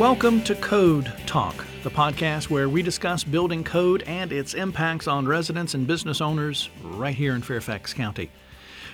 Welcome 0.00 0.42
to 0.44 0.54
Code 0.54 1.12
Talk, 1.26 1.66
the 1.82 1.90
podcast 1.90 2.48
where 2.48 2.70
we 2.70 2.80
discuss 2.80 3.22
building 3.22 3.62
code 3.62 4.02
and 4.04 4.32
its 4.32 4.54
impacts 4.54 5.06
on 5.06 5.28
residents 5.28 5.74
and 5.74 5.86
business 5.86 6.22
owners 6.22 6.70
right 6.82 7.14
here 7.14 7.34
in 7.34 7.42
Fairfax 7.42 7.92
County. 7.92 8.30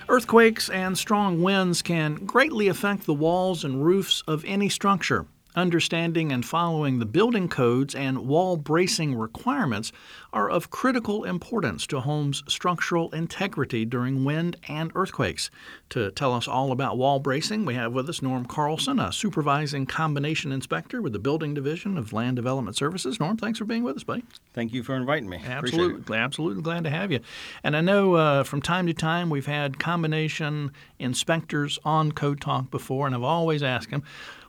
Earthquakes 0.09 0.67
and 0.69 0.97
strong 0.97 1.41
winds 1.41 1.81
can 1.81 2.15
greatly 2.15 2.67
affect 2.67 3.05
the 3.05 3.13
walls 3.13 3.63
and 3.63 3.85
roofs 3.85 4.21
of 4.27 4.43
any 4.43 4.67
structure. 4.67 5.25
Understanding 5.57 6.31
and 6.31 6.45
following 6.45 6.99
the 6.99 7.05
building 7.07 7.49
codes 7.49 7.95
and 7.95 8.27
wall 8.27 8.57
bracing 8.57 9.15
requirements 9.15 9.91
are 10.31 10.51
of 10.51 10.69
critical 10.69 11.23
importance 11.23 11.87
to 11.87 11.99
homes' 11.99 12.43
structural 12.47 13.09
integrity 13.09 13.83
during 13.83 14.23
wind 14.23 14.55
and 14.67 14.91
earthquakes. 14.93 15.49
To 15.89 16.11
tell 16.11 16.35
us 16.35 16.47
all 16.47 16.71
about 16.71 16.99
wall 16.99 17.17
bracing, 17.19 17.65
we 17.65 17.73
have 17.73 17.91
with 17.91 18.07
us 18.07 18.21
Norm 18.21 18.45
Carlson, 18.45 18.99
a 18.99 19.11
supervising 19.11 19.87
combination 19.87 20.51
inspector 20.51 21.01
with 21.01 21.13
the 21.13 21.17
Building 21.17 21.55
Division 21.55 21.97
of 21.97 22.13
Land 22.13 22.35
Development 22.35 22.77
Services. 22.77 23.19
Norm, 23.19 23.35
thanks 23.35 23.57
for 23.57 23.65
being 23.65 23.81
with 23.83 23.95
us, 23.95 24.03
buddy. 24.03 24.25
Thank 24.53 24.73
you 24.73 24.83
for 24.83 24.95
inviting 24.95 25.27
me. 25.27 25.41
Absolutely, 25.43 26.19
absolutely 26.19 26.61
glad 26.61 26.83
to 26.83 26.91
have 26.91 27.11
you. 27.11 27.21
And 27.63 27.75
I 27.75 27.81
know 27.81 28.13
uh, 28.13 28.43
from 28.43 28.61
time 28.61 28.85
to 28.85 28.93
time 28.93 29.31
we've 29.31 29.47
had 29.47 29.79
combination 29.79 30.71
inspectors 30.99 31.79
on 31.83 32.11
Code 32.11 32.41
Talk 32.41 32.69
before, 32.69 33.07
and 33.07 33.15
I've 33.15 33.23
always 33.23 33.63
asked 33.63 33.89
them, 33.89 34.03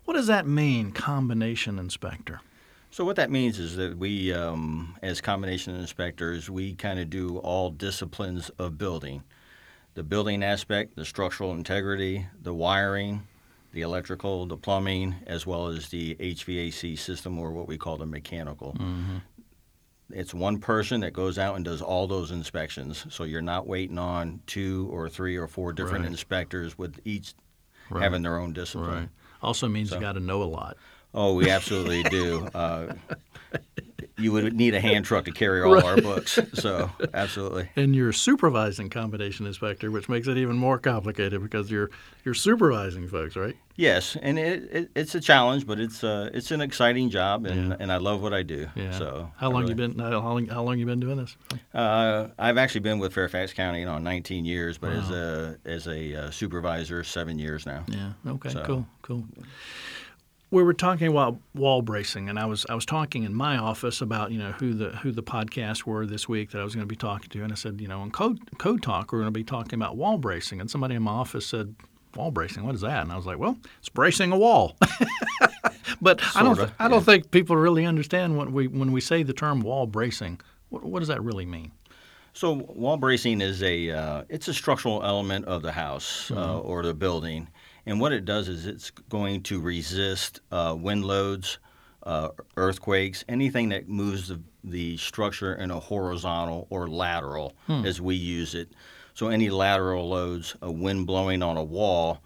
what 0.09 0.15
does 0.15 0.29
that 0.29 0.47
mean, 0.47 0.91
combination 0.91 1.79
inspector? 1.79 2.41
So 2.91 3.05
what 3.05 3.17
that 3.17 3.31
means 3.31 3.59
is 3.59 3.77
that 3.77 3.99
we, 3.99 4.33
um, 4.33 4.97
as 5.03 5.21
combination 5.21 5.75
inspectors, 5.75 6.49
we 6.49 6.75
kind 6.77 6.99
of 6.99 7.11
do 7.11 7.37
all 7.37 7.69
disciplines 7.69 8.49
of 8.59 8.79
building: 8.79 9.23
the 9.93 10.03
building 10.03 10.43
aspect, 10.43 10.97
the 10.97 11.05
structural 11.05 11.53
integrity, 11.53 12.27
the 12.41 12.55
wiring, 12.55 13.29
the 13.75 13.83
electrical, 13.83 14.47
the 14.47 14.57
plumbing, 14.57 15.15
as 15.27 15.47
well 15.47 15.67
as 15.67 15.91
the 15.91 16.15
HVAC 16.15 16.99
system, 16.99 17.39
or 17.39 17.51
what 17.51 17.69
we 17.69 17.77
call 17.77 17.99
the 17.99 18.07
mechanical. 18.07 18.73
Mm-hmm. 18.81 19.19
It's 20.11 20.33
one 20.33 20.59
person 20.59 21.03
that 21.03 21.13
goes 21.13 21.39
out 21.39 21.57
and 21.57 21.67
does 21.67 21.83
all 21.83 22.07
those 22.07 22.31
inspections. 22.31 23.05
So 23.11 23.25
you're 23.25 23.43
not 23.43 23.67
waiting 23.67 23.99
on 23.99 24.41
two 24.47 24.89
or 24.91 25.11
three 25.11 25.37
or 25.37 25.49
four 25.49 25.75
different 25.75 26.05
right. 26.05 26.11
inspectors 26.11 26.79
with 26.79 26.99
each 27.05 27.35
right. 27.91 28.03
having 28.03 28.23
their 28.23 28.39
own 28.39 28.55
discipline. 28.55 28.91
Right. 28.91 29.09
Also 29.43 29.69
means 29.69 29.91
so, 29.91 29.97
you 29.97 30.01
got 30.01 30.13
to 30.13 30.21
know 30.21 30.43
a 30.43 30.45
lot. 30.45 30.77
Oh, 31.15 31.35
we 31.35 31.51
absolutely 31.51 32.03
do. 32.05 32.47
Uh, 32.55 32.95
you 34.19 34.33
would 34.33 34.55
need 34.55 34.75
a 34.75 34.81
hand 34.81 35.05
truck 35.05 35.25
to 35.27 35.33
carry 35.33 35.63
all 35.63 35.75
right. 35.75 35.85
our 35.85 35.97
books. 36.01 36.39
So, 36.55 36.91
absolutely. 37.15 37.69
And 37.77 37.95
you're 37.95 38.13
supervising 38.13 38.91
combination 38.91 39.47
inspector, 39.47 39.91
which 39.91 40.09
makes 40.09 40.27
it 40.27 40.37
even 40.37 40.57
more 40.57 40.79
complicated 40.79 41.41
because 41.43 41.71
you're 41.71 41.91
you're 42.25 42.35
supervising 42.35 43.07
folks, 43.09 43.37
right? 43.37 43.57
Yes, 43.77 44.17
and 44.21 44.39
it, 44.39 44.69
it, 44.73 44.91
it's 44.97 45.15
a 45.15 45.21
challenge, 45.21 45.67
but 45.67 45.79
it's 45.79 46.03
uh, 46.03 46.31
it's 46.35 46.51
an 46.51 46.61
exciting 46.61 47.11
job, 47.11 47.47
and, 47.47 47.71
yeah. 47.71 47.77
and 47.79 47.93
I 47.93 47.99
love 47.99 48.21
what 48.21 48.35
I 48.35 48.43
do. 48.43 48.69
Yeah. 48.75 48.91
So, 48.99 49.31
how 49.37 49.51
long 49.51 49.63
really, 49.63 49.75
you 49.75 49.89
been 49.89 49.99
how 49.99 50.21
long 50.21 50.47
how 50.49 50.63
long 50.65 50.79
you 50.79 50.87
been 50.87 50.99
doing 50.99 51.19
this? 51.19 51.37
Uh, 51.73 52.29
I've 52.39 52.59
actually 52.59 52.81
been 52.81 52.99
with 52.99 53.15
Fairfax 53.15 53.53
County, 53.53 53.81
you 53.81 53.87
know, 53.87 53.99
19 53.99 54.45
years, 54.45 54.79
but 54.79 54.91
wow. 54.91 55.01
as 55.01 55.11
a 55.11 55.59
as 55.65 55.87
a 55.87 56.15
uh, 56.17 56.31
supervisor, 56.31 57.05
seven 57.05 57.39
years 57.39 57.67
now. 57.67 57.85
Yeah. 57.87 58.13
Okay. 58.27 58.51
So, 58.51 58.65
cool. 58.65 58.87
Cool 59.03 59.25
we 60.51 60.63
were 60.63 60.73
talking 60.73 61.09
about 61.09 61.37
wall 61.55 61.83
bracing, 61.83 62.29
and 62.29 62.39
I 62.39 62.47
was 62.47 62.65
I 62.69 62.75
was 62.75 62.87
talking 62.87 63.25
in 63.25 63.35
my 63.35 63.57
office 63.57 64.01
about 64.01 64.33
you 64.33 64.39
know 64.39 64.53
who 64.53 64.75
the 64.75 64.91
who 64.91 65.13
the 65.13 65.23
podcasts 65.23 65.85
were 65.85 66.07
this 66.07 66.29
week 66.29 66.51
that 66.51 66.61
I 66.61 66.65
was 66.65 66.75
going 66.75 66.87
to 66.87 66.89
be 66.89 66.97
talking 66.97 67.29
to, 67.31 67.43
and 67.43 67.53
I 67.53 67.57
said 67.57 67.81
you 67.81 67.89
know 67.89 68.01
on 68.01 68.11
code 68.11 68.39
code 68.59 68.83
talk 68.83 69.13
we're 69.13 69.19
going 69.19 69.33
to 69.33 69.39
be 69.39 69.45
talking 69.45 69.75
about 69.79 69.97
wall 69.97 70.19
bracing, 70.19 70.61
and 70.61 70.71
somebody 70.71 70.95
in 70.95 71.03
my 71.03 71.13
office 71.13 71.47
said 71.47 71.75
wall 72.17 72.31
bracing, 72.31 72.65
what 72.65 72.75
is 72.75 72.81
that? 72.81 73.03
And 73.03 73.13
I 73.13 73.17
was 73.17 73.27
like, 73.27 73.39
well, 73.39 73.57
it's 73.79 73.89
bracing 73.89 74.33
a 74.33 74.39
wall. 74.39 74.77
but 76.01 76.21
Sorta, 76.21 76.39
I 76.39 76.43
don't 76.43 76.57
th- 76.57 76.71
I 76.79 76.89
don't 76.89 77.05
think 77.05 77.31
people 77.31 77.57
really 77.57 77.85
understand 77.85 78.37
when 78.37 78.53
we 78.53 78.67
when 78.67 78.93
we 78.93 79.01
say 79.01 79.23
the 79.23 79.33
term 79.33 79.61
wall 79.61 79.87
bracing. 79.87 80.41
What, 80.71 80.85
what 80.85 80.99
does 80.99 81.09
that 81.09 81.23
really 81.23 81.47
mean? 81.47 81.73
So 82.39 82.53
wall 82.53 82.97
bracing 82.97 83.41
is 83.41 83.65
a 83.65 83.91
uh, 83.91 84.23
it's 84.29 84.47
a 84.47 84.55
structural 84.55 85.03
element 85.03 85.47
of 85.47 85.63
the 85.63 85.73
house 85.73 86.31
uh, 86.31 86.35
mm-hmm. 86.35 86.51
uh, 86.51 86.59
or 86.61 86.85
the 86.85 86.95
building 86.95 87.49
and 87.85 88.01
what 88.01 88.13
it 88.13 88.25
does 88.25 88.49
is 88.49 88.65
it's 88.65 88.91
going 88.91 89.43
to 89.45 89.61
resist 89.61 90.41
uh, 90.53 90.77
wind 90.79 91.05
loads, 91.05 91.59
uh, 92.05 92.29
earthquakes, 92.57 93.25
anything 93.29 93.71
that 93.71 93.89
moves 93.89 94.29
the, 94.29 94.41
the, 94.63 94.97
structure 94.99 95.55
in 95.55 95.73
a 95.73 95.81
horizontal 95.81 96.69
or 96.71 96.87
lateral 96.87 97.57
hmm. 97.67 97.85
as 97.85 98.01
we 98.01 98.15
use 98.15 98.55
it. 98.55 98.69
So 99.15 99.29
any 99.29 99.51
lateral 99.51 100.09
loads, 100.09 100.55
a 100.63 100.71
wind 100.71 101.09
blowing 101.09 101.43
on 101.43 101.57
a 101.57 101.65
wall 101.65 102.21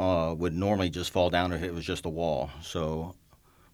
uh, 0.00 0.34
would 0.36 0.54
normally 0.54 0.90
just 0.90 1.12
fall 1.12 1.30
down 1.30 1.52
if 1.52 1.62
it 1.62 1.72
was 1.72 1.84
just 1.84 2.04
a 2.06 2.10
wall. 2.10 2.50
So 2.62 3.14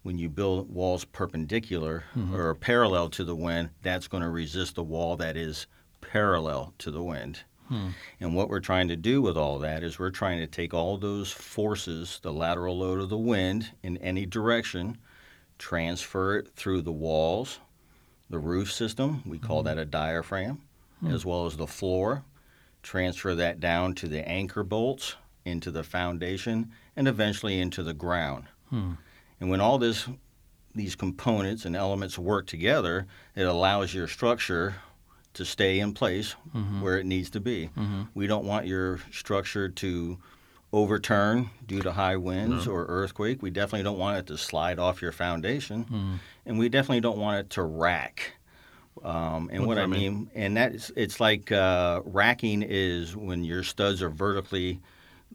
when 0.05 0.19
you 0.19 0.29
build 0.29 0.71
walls 0.71 1.03
perpendicular 1.03 2.03
mm-hmm. 2.15 2.35
or 2.35 2.53
parallel 2.53 3.09
to 3.09 3.23
the 3.23 3.35
wind, 3.35 3.71
that's 3.81 4.07
going 4.07 4.21
to 4.21 4.29
resist 4.29 4.75
the 4.75 4.83
wall 4.83 5.15
that 5.15 5.35
is 5.35 5.65
parallel 5.99 6.75
to 6.77 6.91
the 6.91 7.01
wind. 7.01 7.39
Hmm. 7.69 7.87
And 8.19 8.35
what 8.35 8.47
we're 8.47 8.59
trying 8.59 8.87
to 8.89 8.95
do 8.95 9.19
with 9.19 9.35
all 9.35 9.57
that 9.57 9.81
is 9.81 9.97
we're 9.97 10.11
trying 10.11 10.37
to 10.37 10.45
take 10.45 10.75
all 10.75 10.99
those 10.99 11.31
forces, 11.31 12.19
the 12.21 12.31
lateral 12.31 12.77
load 12.77 13.01
of 13.01 13.09
the 13.09 13.17
wind 13.17 13.71
in 13.81 13.97
any 13.97 14.27
direction, 14.27 14.99
transfer 15.57 16.37
it 16.37 16.49
through 16.55 16.83
the 16.83 16.91
walls, 16.91 17.59
the 18.29 18.37
roof 18.37 18.71
system, 18.71 19.23
we 19.25 19.39
call 19.39 19.61
hmm. 19.61 19.65
that 19.65 19.79
a 19.79 19.85
diaphragm, 19.85 20.61
hmm. 20.99 21.11
as 21.11 21.25
well 21.25 21.47
as 21.47 21.57
the 21.57 21.65
floor, 21.65 22.23
transfer 22.83 23.33
that 23.33 23.59
down 23.59 23.95
to 23.95 24.07
the 24.07 24.27
anchor 24.29 24.61
bolts, 24.61 25.15
into 25.45 25.71
the 25.71 25.83
foundation, 25.83 26.71
and 26.95 27.07
eventually 27.07 27.59
into 27.59 27.81
the 27.81 27.93
ground. 27.93 28.43
And 29.39 29.49
when 29.49 29.61
all 29.61 29.77
this 29.77 30.07
these 30.73 30.95
components 30.95 31.63
and 31.63 31.75
elements 31.75 32.19
work 32.19 32.47
together, 32.47 33.07
it 33.35 33.43
allows 33.43 33.93
your 33.93 34.07
structure 34.07 34.75
to 35.33 35.45
stay 35.45 35.79
in 35.79 35.93
place 35.93 36.35
mm-hmm. 36.53 36.81
where 36.81 36.97
it 36.97 37.05
needs 37.05 37.29
to 37.29 37.39
be. 37.39 37.69
Mm-hmm. 37.77 38.03
We 38.13 38.27
don't 38.27 38.45
want 38.45 38.67
your 38.67 38.99
structure 39.11 39.69
to 39.69 40.17
overturn 40.73 41.49
due 41.65 41.81
to 41.81 41.91
high 41.91 42.17
winds 42.17 42.67
no. 42.67 42.73
or 42.73 42.85
earthquake. 42.87 43.41
We 43.41 43.49
definitely 43.49 43.83
don't 43.83 43.97
want 43.97 44.17
it 44.17 44.27
to 44.27 44.37
slide 44.37 44.79
off 44.79 45.01
your 45.01 45.13
foundation, 45.13 45.85
mm. 45.85 46.19
and 46.45 46.59
we 46.59 46.67
definitely 46.67 47.01
don't 47.01 47.17
want 47.17 47.39
it 47.39 47.49
to 47.51 47.63
rack. 47.63 48.33
Um, 49.03 49.49
and 49.51 49.65
what 49.65 49.77
I 49.77 49.85
mean, 49.85 50.13
mean, 50.13 50.31
and 50.35 50.57
that's 50.57 50.91
it's 50.95 51.19
like 51.19 51.51
uh, 51.51 52.01
racking 52.05 52.61
is 52.61 53.15
when 53.15 53.43
your 53.43 53.63
studs 53.63 54.01
are 54.01 54.09
vertically 54.09 54.79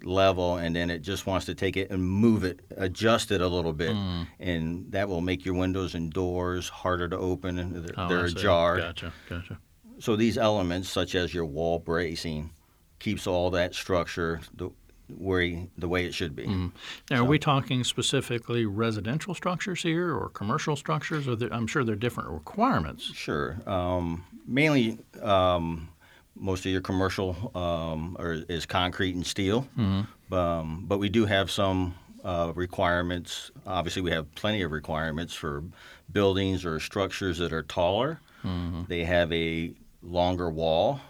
level 0.02 0.56
and 0.56 0.74
then 0.74 0.90
it 0.90 1.00
just 1.00 1.26
wants 1.26 1.46
to 1.46 1.54
take 1.54 1.76
it 1.76 1.90
and 1.90 2.02
move 2.02 2.44
it, 2.44 2.60
adjust 2.76 3.30
it 3.30 3.40
a 3.40 3.48
little 3.48 3.72
bit, 3.72 3.90
mm. 3.90 4.26
and 4.38 4.90
that 4.92 5.08
will 5.08 5.20
make 5.20 5.44
your 5.44 5.54
windows 5.54 5.94
and 5.94 6.12
doors 6.12 6.68
harder 6.68 7.08
to 7.08 7.18
open 7.18 7.58
and 7.58 7.74
they're, 7.76 7.94
oh, 7.96 8.08
they're 8.08 8.24
ajar. 8.24 8.78
Gotcha, 8.78 9.12
gotcha. 9.28 9.58
So 9.98 10.16
these 10.16 10.38
elements, 10.38 10.88
such 10.88 11.14
as 11.14 11.34
your 11.34 11.44
wall 11.44 11.78
bracing, 11.78 12.50
keeps 12.98 13.26
all 13.26 13.50
that 13.50 13.74
structure 13.74 14.40
the, 14.54 14.70
where 15.18 15.66
the 15.76 15.88
way 15.88 16.06
it 16.06 16.14
should 16.14 16.34
be. 16.34 16.46
Mm. 16.46 16.72
Now, 17.10 17.16
so, 17.16 17.22
are 17.22 17.26
we 17.26 17.38
talking 17.38 17.84
specifically 17.84 18.64
residential 18.64 19.34
structures 19.34 19.82
here, 19.82 20.14
or 20.14 20.28
commercial 20.30 20.76
structures? 20.76 21.28
Or 21.28 21.36
there, 21.36 21.52
I'm 21.52 21.66
sure 21.66 21.84
there 21.84 21.94
are 21.94 21.98
different 21.98 22.30
requirements. 22.30 23.04
Sure. 23.14 23.58
Um, 23.66 24.24
mainly, 24.46 24.98
um, 25.20 25.88
most 26.34 26.64
of 26.64 26.72
your 26.72 26.80
commercial 26.80 27.50
um, 27.54 28.16
are, 28.18 28.44
is 28.48 28.66
concrete 28.66 29.14
and 29.14 29.26
steel, 29.26 29.62
mm-hmm. 29.76 30.02
Um, 30.32 30.84
but 30.86 30.98
we 30.98 31.08
do 31.08 31.26
have 31.26 31.50
some 31.50 31.94
uh, 32.24 32.52
requirements. 32.54 33.50
Obviously, 33.66 34.02
we 34.02 34.10
have 34.12 34.32
plenty 34.34 34.62
of 34.62 34.70
requirements 34.70 35.34
for 35.34 35.64
buildings 36.12 36.64
or 36.64 36.78
structures 36.78 37.38
that 37.38 37.52
are 37.52 37.62
taller. 37.62 38.20
Mm-hmm. 38.44 38.82
They 38.88 39.04
have 39.04 39.32
a 39.32 39.74
longer 40.02 40.50
wall. 40.50 41.00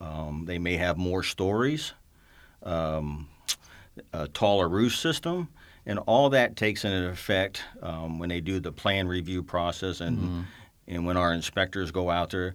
Um, 0.00 0.44
they 0.46 0.58
may 0.58 0.76
have 0.76 0.96
more 0.96 1.22
stories, 1.22 1.92
um, 2.62 3.28
a 4.12 4.28
taller 4.28 4.68
roof 4.68 4.96
system, 4.96 5.48
and 5.84 5.98
all 5.98 6.30
that 6.30 6.56
takes 6.56 6.84
into 6.84 7.08
effect 7.08 7.62
um, 7.82 8.18
when 8.18 8.28
they 8.28 8.40
do 8.40 8.60
the 8.60 8.72
plan 8.72 9.08
review 9.08 9.42
process 9.42 10.00
and 10.00 10.18
mm-hmm. 10.18 10.40
and 10.88 11.06
when 11.06 11.16
our 11.16 11.34
inspectors 11.34 11.90
go 11.90 12.08
out 12.08 12.30
there. 12.30 12.54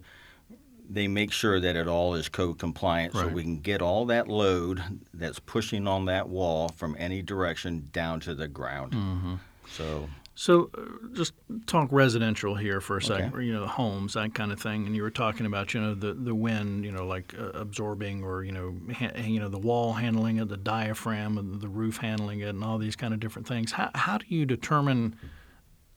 They 0.88 1.08
make 1.08 1.32
sure 1.32 1.60
that 1.60 1.76
it 1.76 1.88
all 1.88 2.14
is 2.14 2.28
code 2.28 2.58
compliant, 2.58 3.14
right. 3.14 3.22
so 3.22 3.28
we 3.28 3.42
can 3.42 3.58
get 3.58 3.82
all 3.82 4.06
that 4.06 4.28
load 4.28 4.82
that's 5.12 5.38
pushing 5.40 5.86
on 5.86 6.04
that 6.06 6.28
wall 6.28 6.68
from 6.68 6.96
any 6.98 7.22
direction 7.22 7.88
down 7.92 8.20
to 8.20 8.34
the 8.34 8.48
ground. 8.48 8.92
Mm-hmm. 8.92 9.34
So 9.68 10.08
so, 10.38 10.68
uh, 10.76 10.82
just 11.14 11.32
talk 11.64 11.88
residential 11.90 12.54
here 12.56 12.82
for 12.82 12.98
a 12.98 13.02
second, 13.02 13.32
okay. 13.32 13.44
you 13.44 13.54
know, 13.54 13.66
homes, 13.66 14.12
that 14.12 14.34
kind 14.34 14.52
of 14.52 14.60
thing. 14.60 14.84
And 14.84 14.94
you 14.94 15.00
were 15.00 15.10
talking 15.10 15.46
about, 15.46 15.72
you 15.72 15.80
know, 15.80 15.94
the, 15.94 16.12
the 16.12 16.34
wind, 16.34 16.84
you 16.84 16.92
know, 16.92 17.06
like 17.06 17.34
uh, 17.38 17.52
absorbing 17.54 18.22
or, 18.22 18.44
you 18.44 18.52
know, 18.52 18.76
ha- 18.94 19.18
you 19.18 19.40
know, 19.40 19.48
the 19.48 19.58
wall 19.58 19.94
handling 19.94 20.36
it, 20.36 20.48
the 20.48 20.58
diaphragm, 20.58 21.38
and 21.38 21.62
the 21.62 21.68
roof 21.68 21.96
handling 21.96 22.40
it, 22.40 22.50
and 22.50 22.62
all 22.62 22.76
these 22.76 22.96
kind 22.96 23.14
of 23.14 23.20
different 23.20 23.48
things. 23.48 23.72
How, 23.72 23.90
how 23.94 24.18
do 24.18 24.26
you 24.28 24.44
determine 24.44 25.16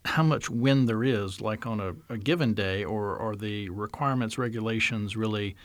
how 0.06 0.24
much 0.24 0.50
wind 0.50 0.88
there 0.88 1.04
is, 1.04 1.42
like 1.42 1.66
on 1.66 1.80
a, 1.80 1.94
a 2.14 2.18
given 2.18 2.54
day, 2.54 2.84
or 2.84 3.18
are 3.18 3.36
the 3.36 3.70
requirements, 3.70 4.38
regulations 4.38 5.16
really 5.16 5.56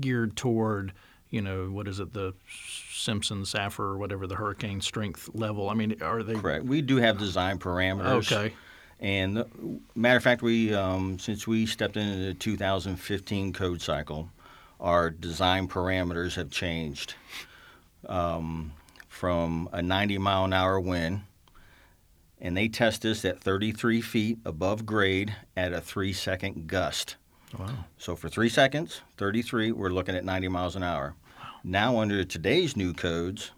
geared 0.00 0.36
toward– 0.36 0.92
you 1.30 1.40
know, 1.40 1.66
what 1.66 1.86
is 1.86 2.00
it, 2.00 2.12
the 2.12 2.34
Simpson, 2.92 3.42
Saffir, 3.42 3.80
or 3.80 3.98
whatever 3.98 4.26
the 4.26 4.34
hurricane 4.34 4.80
strength 4.80 5.30
level? 5.32 5.70
I 5.70 5.74
mean, 5.74 6.02
are 6.02 6.22
they 6.22 6.34
Correct. 6.34 6.64
We 6.64 6.82
do 6.82 6.96
have 6.96 7.18
design 7.18 7.58
parameters. 7.58 8.32
okay? 8.32 8.54
And 8.98 9.36
the, 9.36 9.46
matter 9.94 10.16
of 10.16 10.22
fact, 10.22 10.42
we 10.42 10.74
um, 10.74 11.18
since 11.18 11.46
we 11.46 11.66
stepped 11.66 11.96
into 11.96 12.18
the 12.18 12.34
2015 12.34 13.52
code 13.52 13.80
cycle, 13.80 14.28
our 14.78 15.08
design 15.08 15.68
parameters 15.68 16.34
have 16.34 16.50
changed 16.50 17.14
um, 18.06 18.72
from 19.08 19.70
a 19.72 19.80
90 19.80 20.18
mile 20.18 20.44
an 20.44 20.52
hour 20.52 20.78
wind, 20.80 21.22
and 22.40 22.56
they 22.56 22.68
test 22.68 23.02
this 23.02 23.24
at 23.24 23.40
33 23.40 24.00
feet 24.00 24.38
above 24.44 24.86
grade 24.86 25.34
at 25.56 25.72
a 25.72 25.80
three 25.80 26.12
second 26.12 26.66
gust. 26.66 27.16
Wow. 27.58 27.84
So 27.98 28.16
for 28.16 28.28
three 28.28 28.48
seconds, 28.48 29.02
33, 29.16 29.72
we're 29.72 29.90
looking 29.90 30.14
at 30.14 30.24
90 30.24 30.48
miles 30.48 30.76
an 30.76 30.82
hour. 30.82 31.14
Wow. 31.38 31.50
Now, 31.64 31.98
under 31.98 32.24
today's 32.24 32.76
new 32.76 32.92
codes, 32.94 33.50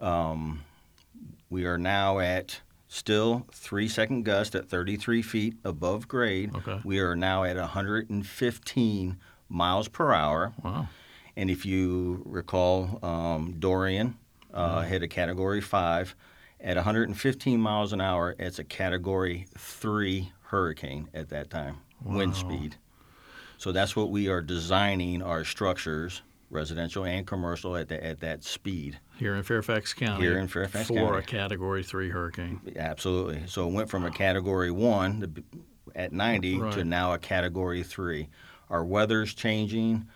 um, 0.00 0.64
we 1.48 1.64
are 1.64 1.78
now 1.78 2.18
at 2.18 2.60
still 2.88 3.46
three 3.52 3.88
second 3.88 4.24
gust 4.24 4.54
at 4.54 4.68
33 4.68 5.22
feet 5.22 5.54
above 5.64 6.08
grade. 6.08 6.54
Okay. 6.56 6.80
We 6.84 6.98
are 6.98 7.16
now 7.16 7.44
at 7.44 7.56
115 7.56 9.18
miles 9.48 9.88
per 9.88 10.12
hour. 10.12 10.52
Wow. 10.62 10.88
And 11.36 11.50
if 11.50 11.66
you 11.66 12.22
recall, 12.24 12.98
um, 13.02 13.56
Dorian 13.58 14.16
uh, 14.52 14.82
hit 14.82 15.02
a 15.02 15.08
category 15.08 15.60
five. 15.60 16.14
At 16.60 16.76
115 16.76 17.60
miles 17.60 17.92
an 17.92 18.00
hour, 18.00 18.34
it's 18.38 18.58
a 18.58 18.64
category 18.64 19.46
three 19.58 20.32
hurricane 20.42 21.08
at 21.14 21.28
that 21.28 21.50
time, 21.50 21.76
wind 22.04 22.34
speed. 22.34 22.76
So 23.58 23.72
that's 23.72 23.94
what 23.94 24.10
we 24.10 24.28
are 24.28 24.40
designing 24.40 25.22
our 25.22 25.44
structures, 25.44 26.22
residential 26.50 27.04
and 27.04 27.26
commercial, 27.26 27.76
at, 27.76 27.88
the, 27.88 28.02
at 28.04 28.20
that 28.20 28.42
speed. 28.42 28.98
Here 29.18 29.34
in 29.34 29.42
Fairfax 29.42 29.92
County. 29.92 30.22
Here 30.24 30.38
in 30.38 30.48
Fairfax 30.48 30.88
for 30.88 30.94
County. 30.94 31.18
a 31.18 31.22
Category 31.22 31.82
Three 31.82 32.08
hurricane. 32.08 32.60
Absolutely. 32.76 33.42
So 33.46 33.68
it 33.68 33.72
went 33.72 33.88
from 33.90 34.04
a 34.04 34.10
category 34.10 34.70
one 34.70 35.44
at 35.94 36.12
90 36.12 36.58
to 36.72 36.84
now 36.84 37.12
a 37.12 37.18
category 37.18 37.82
three. 37.82 38.28
Our 38.70 38.84
weather's 38.84 39.32
changing, 39.32 40.06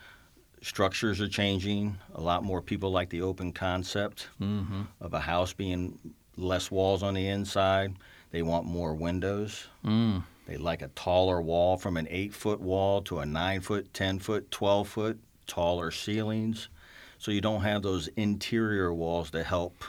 structures 0.63 1.21
are 1.21 1.29
changing. 1.29 1.97
A 2.15 2.21
lot 2.21 2.43
more 2.45 2.61
people 2.61 2.91
like 2.91 3.09
the 3.11 3.23
open 3.23 3.53
concept 3.53 4.29
Mm-hmm. 4.41 4.83
of 5.01 5.15
a 5.15 5.21
house 5.21 5.53
being 5.53 5.99
less 6.37 6.71
walls 6.71 7.03
on 7.03 7.15
the 7.15 7.27
inside. 7.27 7.95
They 8.31 8.43
want 8.43 8.67
more 8.67 8.95
windows. 8.95 9.67
Mm. 9.85 10.25
They 10.47 10.57
like 10.57 10.83
a 10.83 10.89
taller 10.89 11.41
wall 11.41 11.77
from 11.77 11.97
an 11.97 12.07
eight 12.11 12.35
foot 12.35 12.61
wall 12.61 13.03
to 13.03 13.19
a 13.21 13.27
nine 13.27 13.61
foot, 13.61 13.93
10 13.95 14.19
foot, 14.19 14.51
12 14.51 14.89
foot, 14.89 15.21
taller 15.47 15.91
ceilings. 15.91 16.69
So 17.19 17.31
you 17.31 17.41
don't 17.41 17.63
have 17.63 17.83
those 17.83 18.09
interior 18.17 18.93
walls 18.95 19.31
to 19.33 19.43
help 19.45 19.85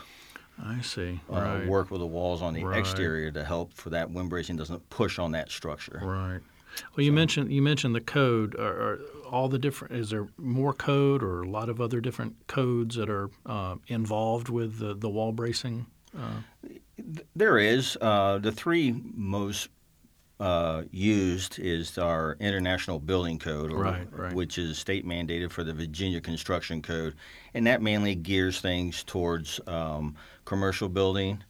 I 0.62 0.80
see. 0.82 1.20
uh, 1.32 1.34
right. 1.34 1.66
work 1.66 1.90
with 1.90 2.00
the 2.00 2.06
walls 2.06 2.42
on 2.42 2.52
the 2.54 2.62
Right. 2.64 2.78
exterior 2.78 3.30
to 3.32 3.42
help 3.44 3.72
for 3.72 3.90
that 3.90 4.10
wind 4.10 4.28
bracing 4.28 4.56
doesn't 4.56 4.88
push 4.90 5.18
on 5.18 5.32
that 5.32 5.50
structure. 5.50 6.00
Right. 6.02 6.40
Well, 6.96 7.04
you 7.04 7.12
mentioned 7.12 7.52
you 7.52 7.60
mentioned 7.62 7.94
the 7.94 8.00
code. 8.00 8.54
Are, 8.58 8.62
are 8.92 8.98
all 9.30 9.48
the 9.48 9.58
different? 9.58 9.94
Is 9.94 10.10
there 10.10 10.28
more 10.38 10.72
code 10.72 11.22
or 11.22 11.42
a 11.42 11.48
lot 11.48 11.68
of 11.68 11.80
other 11.80 12.00
different 12.00 12.46
codes 12.46 12.96
that 12.96 13.10
are 13.10 13.30
uh, 13.44 13.76
involved 13.88 14.48
with 14.48 14.78
the, 14.78 14.94
the 14.94 15.08
wall 15.10 15.32
bracing? 15.32 15.86
There 17.34 17.58
is 17.58 17.96
uh, 18.00 18.38
the 18.38 18.52
three 18.52 18.94
most 19.14 19.68
uh, 20.40 20.82
used 20.90 21.58
is 21.58 21.98
our 21.98 22.36
International 22.40 22.98
Building 22.98 23.38
Code, 23.38 23.72
or- 23.72 23.76
Right, 23.82 24.08
right. 24.12 24.32
which 24.34 24.58
is 24.58 24.76
state 24.78 25.06
mandated 25.06 25.50
for 25.50 25.62
the 25.64 25.72
Virginia 25.72 26.20
Construction 26.20 26.82
Code, 26.82 27.14
and 27.54 27.66
that 27.66 27.80
mainly 27.82 28.14
gears 28.14 28.60
things 28.60 29.04
towards 29.04 29.60
um, 29.66 30.16
commercial 30.44 30.88
building. 30.88 31.42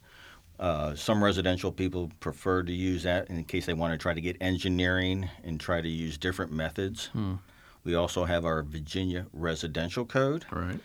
Uh, 0.60 0.94
some 0.94 1.24
residential 1.24 1.72
people 1.72 2.10
prefer 2.20 2.62
to 2.62 2.72
use 2.72 3.02
that 3.02 3.28
in 3.30 3.42
case 3.44 3.66
they 3.66 3.72
want 3.74 3.92
to 3.92 3.98
try 3.98 4.14
to 4.14 4.20
get 4.20 4.36
engineering 4.40 5.28
and 5.42 5.58
try 5.58 5.80
to 5.80 5.88
use 5.88 6.16
different 6.18 6.52
methods. 6.52 7.10
We 7.84 7.94
also 7.96 8.24
have 8.26 8.44
our 8.44 8.62
Virginia 8.62 9.26
Residential 9.32 10.04
Code. 10.04 10.44
Right. 10.52 10.78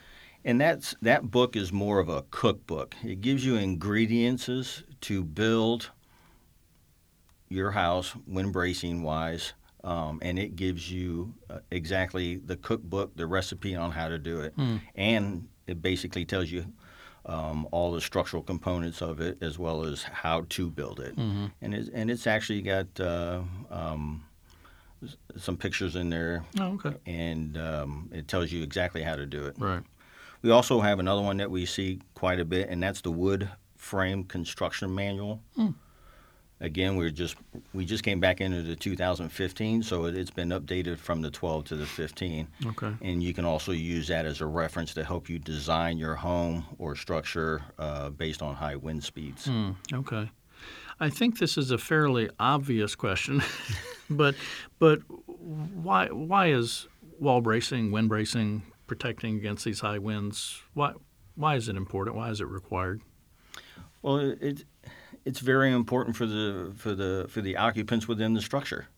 And 0.44 0.60
that's 0.60 0.94
that 1.02 1.30
book 1.30 1.56
is 1.56 1.72
more 1.72 1.98
of 1.98 2.08
a 2.08 2.22
cookbook. 2.30 2.94
It 3.04 3.20
gives 3.20 3.44
you 3.44 3.56
ingredients 3.56 4.48
to 5.02 5.24
build 5.24 5.90
your 7.48 7.70
house 7.72 8.14
wind 8.26 8.52
bracing 8.52 9.02
wise, 9.02 9.52
um, 9.84 10.18
and 10.22 10.38
it 10.38 10.54
gives 10.56 10.90
you 10.90 11.34
uh, 11.50 11.58
exactly 11.70 12.36
the 12.36 12.56
cookbook, 12.56 13.16
the 13.16 13.26
recipe 13.26 13.74
on 13.74 13.90
how 13.90 14.08
to 14.08 14.18
do 14.18 14.40
it, 14.40 14.54
and 14.94 15.48
it 15.66 15.80
basically 15.82 16.24
tells 16.24 16.50
you 16.50 16.66
um, 17.26 17.66
all 17.70 17.92
the 17.92 18.00
structural 18.00 18.42
components 18.42 19.02
of 19.02 19.20
it 19.20 19.38
as 19.42 19.58
well 19.58 19.84
as 19.84 20.02
how 20.02 20.44
to 20.50 20.70
build 20.70 21.00
it. 21.00 21.16
And 21.16 21.74
it's 21.74 21.88
and 21.90 22.10
it's 22.10 22.26
actually 22.26 22.62
got 22.62 23.00
uh, 23.00 23.40
um, 23.70 24.24
some 25.36 25.56
pictures 25.56 25.96
in 25.96 26.10
there, 26.10 26.44
Oh, 26.60 26.74
okay. 26.74 26.94
and 27.06 27.56
um, 27.56 28.10
it 28.12 28.28
tells 28.28 28.52
you 28.52 28.62
exactly 28.62 29.02
how 29.02 29.16
to 29.16 29.26
do 29.26 29.44
it. 29.46 29.56
Right. 29.58 29.82
We 30.42 30.50
also 30.50 30.80
have 30.80 30.98
another 30.98 31.22
one 31.22 31.36
that 31.38 31.50
we 31.50 31.66
see 31.66 32.00
quite 32.14 32.38
a 32.40 32.44
bit, 32.44 32.68
and 32.68 32.82
that's 32.82 33.00
the 33.00 33.10
wood 33.10 33.48
frame 33.76 34.24
construction 34.24 34.94
manual. 34.94 35.42
Again, 36.60 36.96
we're 36.96 37.10
just 37.10 37.36
we 37.72 37.84
just 37.84 38.02
came 38.02 38.18
back 38.18 38.40
into 38.40 38.62
the 38.62 38.74
2015, 38.74 39.82
so 39.84 40.06
it, 40.06 40.16
it's 40.16 40.30
been 40.32 40.48
updated 40.48 40.98
from 40.98 41.22
the 41.22 41.30
12 41.30 41.64
to 41.66 41.76
the 41.76 41.86
15, 41.86 42.48
Okay. 42.66 42.92
and 43.00 43.22
you 43.22 43.32
can 43.32 43.44
also 43.44 43.70
use 43.70 44.08
that 44.08 44.26
as 44.26 44.40
a 44.40 44.46
reference 44.46 44.92
to 44.94 45.04
help 45.04 45.28
you 45.28 45.38
design 45.38 45.98
your 45.98 46.16
home 46.16 46.64
or 46.78 46.96
structure 46.96 47.62
uh, 47.78 48.10
based 48.10 48.42
on 48.42 48.56
high 48.56 48.74
wind 48.74 49.04
speeds. 49.04 49.46
Hmm, 49.46 49.70
okay. 49.92 50.30
I 50.98 51.10
think 51.10 51.38
this 51.38 51.56
is 51.56 51.70
a 51.70 51.78
fairly 51.78 52.28
obvious 52.40 52.96
question, 52.96 53.40
but 54.10 54.34
but 54.80 54.98
why 55.38 56.08
why 56.08 56.48
is 56.48 56.88
wall 57.20 57.40
bracing, 57.40 57.92
wind 57.92 58.08
bracing, 58.08 58.62
protecting 58.88 59.36
against 59.36 59.64
these 59.64 59.80
high 59.80 59.98
winds? 59.98 60.60
Why 60.74 60.94
why 61.36 61.54
is 61.54 61.68
it 61.68 61.76
important? 61.76 62.16
Why 62.16 62.30
is 62.30 62.40
it 62.40 62.48
required? 62.48 63.00
Well, 64.02 64.18
it, 64.18 64.42
it 64.42 64.64
it's 65.24 65.40
very 65.40 65.72
important 65.72 66.16
for 66.16 66.26
the 66.26 66.72
for 66.76 66.94
the 66.94 67.26
for 67.28 67.40
the 67.40 67.56
occupants 67.56 68.08
within 68.08 68.34
the 68.34 68.40
structure. 68.40 68.88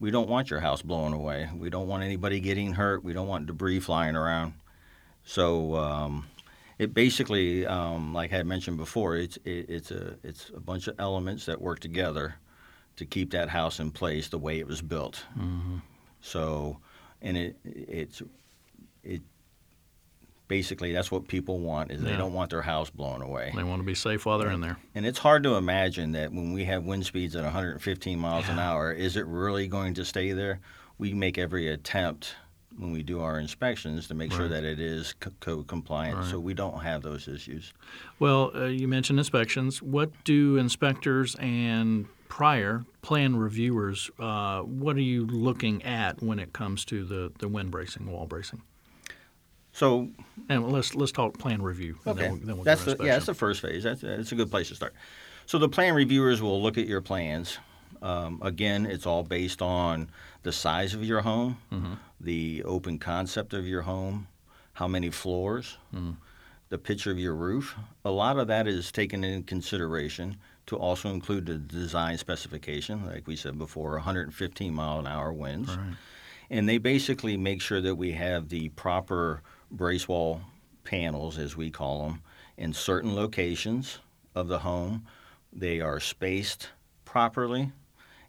We 0.00 0.10
don't 0.10 0.28
want 0.28 0.50
your 0.50 0.60
house 0.60 0.82
blown 0.82 1.12
away. 1.12 1.48
We 1.54 1.70
don't 1.70 1.86
want 1.86 2.02
anybody 2.02 2.40
getting 2.40 2.72
hurt. 2.72 3.04
We 3.04 3.12
don't 3.12 3.28
want 3.28 3.46
debris 3.46 3.80
flying 3.80 4.16
around. 4.16 4.54
So 5.24 5.76
um, 5.76 6.26
it 6.78 6.92
basically, 6.92 7.66
um, 7.66 8.12
like 8.12 8.32
I 8.32 8.36
had 8.36 8.46
mentioned 8.46 8.76
before, 8.76 9.16
it's 9.16 9.36
it, 9.44 9.66
it's 9.68 9.90
a 9.90 10.16
it's 10.22 10.50
a 10.54 10.60
bunch 10.60 10.88
of 10.88 10.96
elements 10.98 11.46
that 11.46 11.60
work 11.60 11.80
together 11.80 12.34
to 12.96 13.06
keep 13.06 13.30
that 13.32 13.48
house 13.48 13.80
in 13.80 13.90
place 13.90 14.28
the 14.28 14.38
way 14.38 14.58
it 14.58 14.66
was 14.66 14.82
built. 14.82 15.24
So, 16.20 16.78
and 17.22 17.36
it 17.36 17.56
it's 17.64 18.22
it 19.04 19.22
basically 20.48 20.92
that's 20.92 21.10
what 21.10 21.26
people 21.26 21.58
want 21.58 21.90
is 21.90 22.02
they 22.02 22.16
don't 22.16 22.32
want 22.32 22.50
their 22.50 22.62
house 22.62 22.90
blown 22.90 23.22
away. 23.22 23.52
They 23.54 23.62
want 23.62 23.80
to 23.80 23.86
be 23.86 23.94
safe 23.94 24.26
while 24.26 24.38
they're 24.38 24.50
in 24.50 24.60
there. 24.60 24.76
And 24.94 25.06
it's 25.06 25.18
hard 25.18 25.42
to 25.44 25.54
imagine 25.54 26.12
that 26.12 26.32
when 26.32 26.52
we 26.52 26.64
have 26.64 26.84
wind 26.84 27.06
speeds 27.06 27.34
at 27.34 27.44
115 27.44 28.18
miles 28.18 28.48
an 28.48 28.58
hour, 28.58 28.92
is 28.92 29.16
it 29.16 29.26
really 29.26 29.66
going 29.68 29.94
to 29.94 30.04
stay 30.04 30.32
there? 30.32 30.60
We 30.98 31.14
make 31.14 31.38
every 31.38 31.68
attempt 31.68 32.36
when 32.78 32.92
we 32.92 33.02
do 33.02 33.20
our 33.20 33.38
inspections 33.38 34.08
to 34.08 34.14
make 34.14 34.32
sure 34.32 34.48
that 34.48 34.64
it 34.64 34.80
is 34.80 35.14
code 35.40 35.66
compliant, 35.66 36.24
so 36.26 36.40
we 36.40 36.54
don't 36.54 36.80
have 36.80 37.02
those 37.02 37.28
issues. 37.28 37.72
Well, 38.18 38.50
uh, 38.54 38.64
you 38.64 38.88
mentioned 38.88 39.18
inspections. 39.18 39.80
What 39.80 40.10
do 40.24 40.56
inspectors 40.56 41.36
and 41.36 42.06
prior 42.28 42.84
plan 43.00 43.36
reviewers? 43.36 44.10
Uh, 44.18 44.60
what 44.62 44.96
are 44.96 45.00
you 45.00 45.24
looking 45.26 45.84
at 45.84 46.20
when 46.22 46.38
it 46.40 46.52
comes 46.52 46.84
to 46.86 47.04
the, 47.04 47.32
the 47.38 47.48
wind 47.48 47.70
bracing, 47.70 48.10
wall 48.10 48.26
bracing? 48.26 48.62
So 49.74 50.08
And 50.48 50.70
let's 50.72 50.94
let's 50.94 51.12
talk 51.12 51.36
plan 51.36 51.60
review. 51.60 51.96
Okay, 52.06 52.20
Then 52.20 52.30
we'll, 52.30 52.40
then 52.40 52.54
we'll 52.56 52.64
that's 52.64 52.84
the, 52.84 52.96
yeah, 53.00 53.14
that's 53.14 53.26
the 53.26 53.34
first 53.34 53.60
phase. 53.60 53.82
That's 53.82 54.00
that's 54.00 54.32
a 54.32 54.34
good 54.36 54.50
place 54.50 54.68
to 54.68 54.74
start. 54.76 54.94
So 55.46 55.58
the 55.58 55.68
plan 55.68 55.94
reviewers 55.94 56.40
will 56.40 56.62
look 56.62 56.78
at 56.78 56.86
your 56.86 57.00
plans. 57.02 57.58
Um, 58.00 58.38
again, 58.42 58.86
it's 58.86 59.04
all 59.06 59.22
based 59.24 59.60
on 59.62 60.08
the 60.42 60.52
size 60.52 60.94
of 60.94 61.02
your 61.04 61.20
home, 61.22 61.58
Mm-hmm. 61.72 61.94
the 62.20 62.62
open 62.64 62.98
concept 62.98 63.52
of 63.52 63.66
your 63.66 63.82
home, 63.82 64.28
how 64.74 64.86
many 64.88 65.10
floors, 65.10 65.76
the 66.68 66.78
pitch 66.78 67.06
of 67.06 67.18
your 67.18 67.34
roof. 67.34 67.74
A 68.04 68.10
lot 68.10 68.38
of 68.38 68.46
that 68.48 68.66
is 68.68 68.92
taken 68.92 69.24
into 69.24 69.44
consideration 69.46 70.36
to 70.66 70.76
also 70.76 71.10
include 71.10 71.46
the 71.46 71.56
design 71.58 72.16
specification, 72.18 73.04
like 73.06 73.26
we 73.26 73.36
said 73.36 73.58
before, 73.58 73.92
115 73.92 74.72
mile 74.74 74.98
an 75.00 75.06
hour 75.06 75.32
winds 75.32 75.76
Right. 75.76 75.94
and 76.50 76.68
they 76.68 76.78
basically 76.78 77.36
make 77.36 77.60
sure 77.62 77.80
that 77.82 77.96
we 77.96 78.12
have 78.12 78.48
the 78.48 78.68
proper 78.70 79.42
brace 79.76 80.08
wall 80.08 80.40
panels, 80.84 81.38
as 81.38 81.56
we 81.56 81.70
call 81.70 82.06
them, 82.06 82.22
in 82.56 82.72
certain 82.72 83.14
locations 83.14 83.98
of 84.34 84.48
the 84.48 84.58
home. 84.60 85.06
They 85.52 85.80
are 85.80 86.00
spaced 86.00 86.70
properly, 87.04 87.72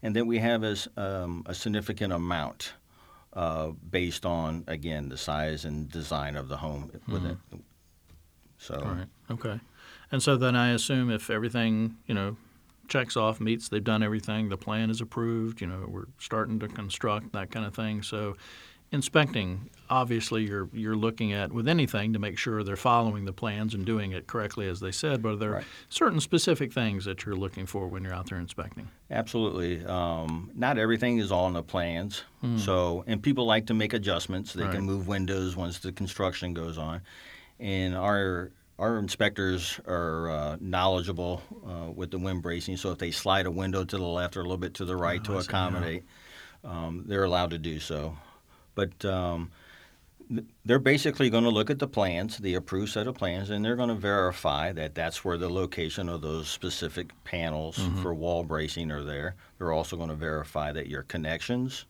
and 0.04 0.16
then 0.16 0.28
we 0.28 0.40
have 0.40 0.64
as, 0.64 0.88
um, 0.98 1.44
a 1.46 1.54
significant 1.54 2.14
amount 2.14 2.74
uh, 3.34 3.72
based 3.90 4.26
on 4.26 4.64
again 4.68 5.10
the 5.10 5.18
size 5.18 5.66
and 5.66 5.90
design 5.92 6.36
of 6.36 6.48
the 6.48 6.58
home 6.58 6.92
with 7.08 7.26
it. 7.26 7.38
So 8.58 8.76
All 8.76 8.92
right. 8.94 9.08
Okay. 9.30 9.60
And 10.12 10.24
so 10.24 10.38
then 10.38 10.56
I 10.56 10.70
assume 10.70 11.12
if 11.12 11.30
everything, 11.30 11.98
you 12.08 12.14
know, 12.14 12.38
checks 12.88 13.18
off, 13.18 13.42
meets, 13.42 13.68
they've 13.68 13.84
done 13.84 14.04
everything, 14.04 14.50
the 14.50 14.58
plan 14.58 14.90
is 14.90 15.02
approved, 15.02 15.60
you 15.60 15.68
know, 15.68 15.86
we're 15.88 16.06
starting 16.20 16.60
to 16.60 16.68
construct, 16.68 17.34
that 17.34 17.52
kind 17.52 17.66
of 17.66 17.76
thing. 17.76 18.04
So 18.04 18.38
inspecting, 18.96 19.70
obviously 19.90 20.44
you're 20.48 20.68
you're 20.74 20.96
looking 20.96 21.32
at 21.34 21.52
with 21.54 21.68
anything 21.68 22.14
to 22.14 22.18
make 22.20 22.40
sure 22.40 22.64
they're 22.64 22.76
following 22.76 23.26
the 23.26 23.34
plans 23.34 23.76
and 23.76 23.86
doing 23.86 24.12
it 24.14 24.26
correctly 24.26 24.68
as 24.68 24.80
they 24.80 24.92
said, 24.92 25.22
but 25.22 25.34
are 25.34 25.36
there 25.36 25.52
Right. 25.52 25.66
certain 25.90 26.20
specific 26.20 26.74
things 26.74 27.06
that 27.06 27.24
you're 27.26 27.36
looking 27.36 27.68
for 27.68 27.88
when 27.88 28.04
you're 28.04 28.14
out 28.14 28.28
there 28.30 28.40
inspecting? 28.40 28.88
Absolutely. 29.12 29.86
Um, 29.86 30.50
not 30.56 30.80
everything 30.80 31.20
is 31.20 31.32
all 31.32 31.46
on 31.46 31.54
the 31.54 31.62
plans. 31.64 32.24
So, 32.58 33.04
and 33.08 33.22
people 33.24 33.46
like 33.48 33.66
to 33.68 33.74
make 33.74 33.94
adjustments. 33.94 34.54
They 34.54 34.64
Right. 34.66 34.72
can 34.74 34.84
move 34.84 35.08
windows 35.08 35.56
once 35.56 35.80
the 35.80 35.92
construction 35.92 36.54
goes 36.54 36.78
on, 36.78 37.02
and 37.60 37.96
our 37.96 38.52
our 38.78 38.98
inspectors 39.00 39.80
are 39.88 40.30
uh, 40.30 40.58
knowledgeable 40.60 41.42
uh, 41.66 41.90
with 41.92 42.12
the 42.12 42.20
wind 42.20 42.42
bracing. 42.44 42.76
So, 42.78 42.92
if 42.92 42.98
they 43.00 43.10
slide 43.12 43.46
a 43.48 43.52
window 43.52 43.84
to 43.86 43.98
the 43.98 44.04
left 44.04 44.36
or 44.38 44.42
a 44.42 44.44
little 44.44 44.58
bit 44.58 44.74
to 44.76 44.86
the 44.86 44.96
right 44.96 45.20
Oh, 45.22 45.24
to 45.24 45.38
I 45.38 45.42
see, 45.42 45.46
yeah. 45.46 45.58
accommodate, 45.60 46.04
um, 46.64 47.04
they're 47.08 47.24
allowed 47.24 47.50
to 47.52 47.58
do 47.58 47.80
so. 47.80 48.16
But 48.76 49.04
um, 49.06 49.52
they're 50.66 50.80
basically 50.80 51.30
going 51.30 51.44
to 51.44 51.50
look 51.50 51.70
at 51.70 51.80
the 51.80 51.88
plans, 51.88 52.38
the 52.38 52.56
approved 52.56 52.92
set 52.92 53.08
of 53.08 53.16
plans, 53.16 53.50
and 53.50 53.64
they're 53.64 53.76
going 53.76 53.90
to 53.90 53.96
verify 53.96 54.72
that 54.74 54.96
that's 54.96 55.24
where 55.24 55.38
the 55.38 55.50
location 55.50 56.10
of 56.10 56.22
those 56.22 56.48
specific 56.48 57.12
panels 57.24 57.80
for 58.02 58.14
wall 58.14 58.44
bracing 58.44 58.92
are 58.92 59.04
there. 59.04 59.36
They're 59.58 59.72
also 59.72 59.96
going 59.96 60.10
to 60.10 60.16
verify 60.16 60.72
that 60.72 60.88
your 60.88 61.04
connections, 61.04 61.86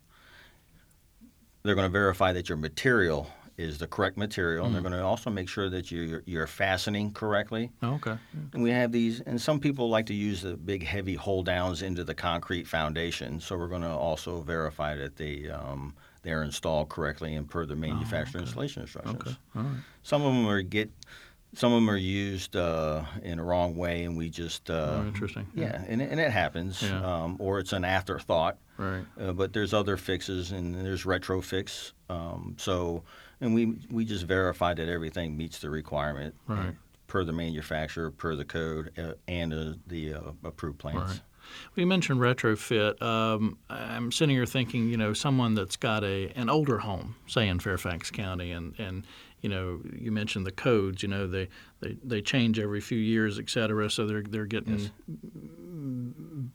they're 1.64 1.76
going 1.76 1.88
to 1.88 1.92
verify 1.92 2.32
that 2.34 2.48
your 2.50 2.58
material 2.58 3.28
is 3.58 3.78
the 3.78 3.88
correct 3.88 4.18
material, 4.18 4.66
and 4.66 4.76
they're 4.76 4.82
going 4.82 4.92
to 4.92 5.02
also 5.02 5.30
make 5.30 5.48
sure 5.48 5.70
that 5.70 5.90
you're, 5.90 6.22
you're 6.26 6.46
fastening 6.46 7.12
correctly. 7.14 7.72
Oh, 7.82 7.94
okay. 7.94 8.18
And 8.54 8.62
we 8.62 8.70
have 8.72 8.92
these, 8.92 9.22
and 9.22 9.40
some 9.40 9.62
people 9.62 9.90
like 9.90 10.08
to 10.08 10.14
use 10.14 10.42
the 10.42 10.58
big 10.58 10.84
heavy 10.84 11.16
hold 11.16 11.46
downs 11.46 11.82
into 11.82 12.04
the 12.04 12.14
concrete 12.14 12.68
foundation. 12.68 13.40
So 13.40 13.58
we're 13.58 13.70
going 13.70 13.82
to 13.82 13.88
also 13.88 14.42
verify 14.42 14.96
that 14.98 15.16
they 15.16 15.50
um, 15.50 15.96
they're 16.26 16.44
installed 16.44 16.90
correctly 16.90 17.36
and 17.36 17.50
per 17.50 17.66
the 17.66 17.76
manufacturer 17.76 18.42
installation 18.42 18.82
instructions. 18.82 19.22
Okay. 19.22 19.36
Right. 19.54 19.66
Some 20.04 20.24
of 20.24 20.34
them 20.34 20.48
are 20.48 20.62
get, 20.64 20.92
some 21.54 21.72
of 21.72 21.78
them 21.78 21.90
are 21.90 21.96
used 21.96 22.56
uh, 22.56 23.04
in 23.24 23.40
a 23.40 23.44
wrong 23.44 23.76
way, 23.78 24.04
and 24.04 24.18
we 24.18 24.30
just 24.30 24.70
uh, 24.70 24.98
Oh, 25.04 25.06
interesting. 25.08 25.48
yeah, 25.54 25.82
and, 25.88 26.02
it- 26.02 26.12
and 26.12 26.20
it 26.20 26.32
happens, 26.32 26.82
Yeah. 26.82 27.00
um, 27.24 27.38
or 27.40 27.60
it's 27.60 27.72
an 27.74 27.86
afterthought. 27.86 28.58
Right. 28.78 29.06
Uh, 29.18 29.32
but 29.32 29.54
there's 29.54 29.74
other 29.74 29.96
fixes 29.96 30.52
and 30.52 30.76
there's 30.76 31.06
retrofix. 31.06 31.94
Um, 32.10 32.56
so, 32.58 33.04
and 33.40 33.54
we 33.54 33.78
we 33.90 34.04
just 34.04 34.26
verify 34.26 34.74
that 34.74 34.90
everything 34.90 35.38
meets 35.38 35.60
the 35.60 35.70
requirement 35.70 36.36
Right. 36.48 36.76
per 37.08 37.24
the 37.24 37.32
manufacturer, 37.32 38.12
per 38.12 38.36
the 38.36 38.44
code, 38.46 38.92
uh, 38.98 39.14
and 39.30 39.54
uh, 39.54 39.74
the 39.88 40.16
uh, 40.16 40.20
approved 40.44 40.80
plans. 40.80 40.98
Right. 41.10 41.22
You 41.76 41.86
mentioned 41.88 42.20
retrofit. 42.20 43.02
Um, 43.02 43.58
I'm 43.70 44.12
sitting 44.12 44.36
here 44.36 44.46
thinking, 44.46 44.90
you 44.90 44.98
know, 44.98 45.14
someone 45.14 45.56
that's 45.56 45.76
got 45.76 46.04
a 46.04 46.30
an 46.36 46.50
older 46.50 46.80
home, 46.80 47.16
say 47.28 47.48
in 47.48 47.60
Fairfax 47.60 48.12
County, 48.12 48.52
and 48.52 48.74
and 48.80 49.06
you 49.42 49.50
know, 49.50 49.82
you 49.94 50.12
mentioned 50.12 50.46
the 50.46 50.52
codes. 50.52 51.04
You 51.04 51.10
know, 51.10 51.28
they 51.28 51.50
they, 51.82 51.98
they 52.04 52.22
change 52.22 52.60
every 52.60 52.82
few 52.82 52.98
years, 52.98 53.38
et 53.40 53.50
cetera. 53.50 53.90
So 53.90 54.06
they're 54.08 54.24
they're 54.24 54.46
getting. 54.46 54.90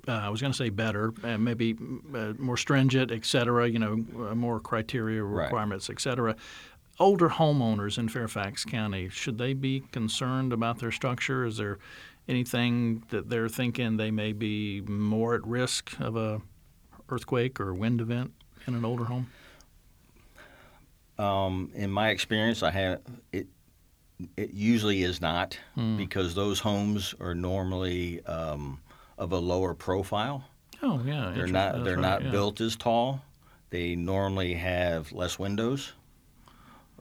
Uh, 0.08 0.12
I 0.12 0.28
was 0.28 0.40
going 0.40 0.52
to 0.52 0.56
say 0.56 0.70
better, 0.70 1.12
uh, 1.22 1.38
maybe 1.38 1.76
uh, 2.14 2.32
more 2.38 2.56
stringent, 2.56 3.10
et 3.12 3.24
cetera. 3.24 3.68
You 3.68 3.78
know, 3.78 4.04
uh, 4.28 4.34
more 4.34 4.60
criteria, 4.60 5.22
Right. 5.22 5.44
requirements, 5.44 5.90
et 5.90 6.00
cetera. 6.00 6.34
Older 6.98 7.28
homeowners 7.30 7.96
in 7.98 8.08
Fairfax 8.08 8.64
County 8.64 9.08
should 9.08 9.38
they 9.38 9.54
be 9.54 9.80
concerned 9.92 10.52
about 10.52 10.78
their 10.80 10.90
structure? 10.90 11.44
Is 11.46 11.56
there 11.56 11.78
anything 12.30 13.02
that 13.10 13.28
they're 13.28 13.48
thinking 13.48 13.96
they 13.96 14.10
may 14.10 14.32
be 14.32 14.80
more 14.82 15.34
at 15.34 15.46
risk 15.46 15.98
of 16.00 16.16
a 16.16 16.40
earthquake 17.08 17.60
or 17.60 17.74
wind 17.74 18.00
event 18.00 18.32
in 18.66 18.74
an 18.74 18.84
older 18.84 19.04
home? 19.04 19.26
Um, 21.18 21.70
in 21.74 21.90
my 21.90 22.08
experience, 22.10 22.62
I 22.62 22.70
have 22.70 23.00
it. 23.32 23.46
It 24.36 24.50
usually 24.52 25.02
is 25.02 25.20
not 25.22 25.58
Hmm. 25.74 25.96
because 25.96 26.34
those 26.34 26.60
homes 26.60 27.14
are 27.20 27.34
normally 27.34 28.22
um, 28.26 28.78
of 29.16 29.32
a 29.32 29.38
lower 29.38 29.72
profile. 29.74 30.44
Oh 30.82 31.00
yeah, 31.06 31.32
They're 31.34 31.46
not 31.46 31.84
they're 31.84 31.96
right, 31.96 32.02
not 32.02 32.24
yeah. 32.24 32.30
built 32.30 32.60
as 32.60 32.76
tall. 32.76 33.22
They 33.70 33.96
normally 33.96 34.54
have 34.54 35.10
less 35.12 35.38
windows. 35.38 35.92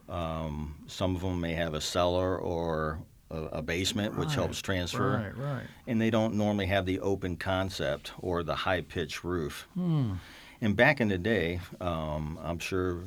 Um, 0.08 0.76
some 0.86 1.14
of 1.14 1.20
them 1.22 1.40
may 1.40 1.52
have 1.54 1.74
a 1.74 1.80
cellar 1.80 2.38
or 2.38 3.00
a, 3.30 3.58
a 3.58 3.62
basement, 3.62 4.16
which 4.18 4.34
helps 4.34 4.60
transfer. 4.60 5.32
Right, 5.36 5.36
right. 5.36 5.66
And 5.86 6.00
they 6.00 6.10
don't 6.10 6.34
normally 6.34 6.66
have 6.66 6.86
the 6.86 7.00
open 7.00 7.36
concept 7.36 8.12
or 8.18 8.42
the 8.42 8.54
high 8.54 8.82
pitched 8.82 9.24
roof. 9.24 9.68
Hmm. 9.74 10.14
And 10.60 10.76
back 10.76 11.00
in 11.00 11.08
the 11.08 11.18
day, 11.18 11.60
um, 11.80 12.38
I'm 12.42 12.58
sure 12.58 13.04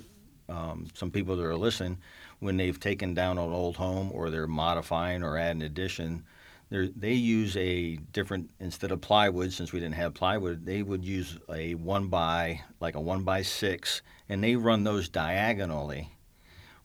um, 0.49 0.87
some 0.93 1.11
people 1.11 1.35
that 1.35 1.45
are 1.45 1.55
listening, 1.55 1.99
when 2.39 2.57
they've 2.57 2.79
taken 2.79 3.13
down 3.13 3.37
an 3.37 3.51
old 3.51 3.77
home 3.77 4.11
or 4.13 4.29
they're 4.29 4.47
modifying 4.47 5.23
or 5.23 5.37
adding 5.37 5.61
addition, 5.61 6.23
they 6.69 7.13
use 7.13 7.55
a 7.55 7.97
different 8.11 8.49
instead 8.59 8.91
of 8.91 8.99
plywood. 8.99 9.53
Since 9.53 9.71
we 9.71 9.79
didn't 9.79 9.93
have 9.95 10.15
plywood, 10.15 10.65
they 10.65 10.81
would 10.81 11.05
use 11.05 11.37
a 11.47 11.75
one 11.75 12.07
by 12.07 12.61
like 12.79 12.95
a 12.95 12.99
one 12.99 13.23
by 13.23 13.43
six, 13.43 14.01
and 14.27 14.43
they 14.43 14.55
run 14.55 14.83
those 14.83 15.07
diagonally, 15.07 16.09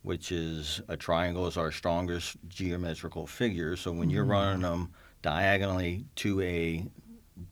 which 0.08 0.32
is 0.32 0.80
a 0.88 0.96
triangle 0.96 1.46
is 1.46 1.58
our 1.58 1.70
strongest 1.70 2.38
geometrical 2.48 3.26
figure. 3.26 3.76
So 3.76 3.92
when 3.92 4.08
you're 4.08 4.24
running 4.24 4.62
them 4.62 4.88
diagonally 5.20 6.06
to 6.16 6.40
a 6.40 6.86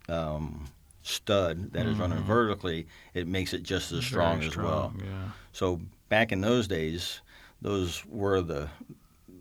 um, 0.08 0.66
stud 1.02 1.74
that 1.74 1.84
is 1.84 1.98
running 1.98 2.24
vertically, 2.24 2.86
it 3.12 3.26
makes 3.26 3.52
it 3.52 3.62
just 3.62 3.92
as 3.92 4.06
strong 4.06 4.38
Very 4.38 4.48
as 4.48 4.56
well. 4.56 4.94
Yeah. 4.98 5.32
So 5.52 5.82
back 6.08 6.32
in 6.32 6.40
those 6.40 6.66
days, 6.66 7.20
those 7.60 8.02
were 8.06 8.40
the 8.40 8.70